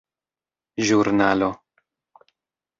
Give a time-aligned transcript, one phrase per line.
[0.87, 1.53] ĵurnalo